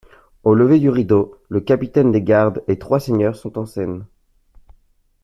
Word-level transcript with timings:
Au 0.43 0.55
lever 0.55 0.79
du 0.79 0.89
rideau, 0.89 1.37
le 1.47 1.61
capitaine 1.61 2.11
des 2.11 2.23
gardes 2.23 2.63
et 2.67 2.79
trois 2.79 2.99
seigneurs 2.99 3.35
sont 3.35 3.59
en 3.59 3.67
scène. 3.67 4.07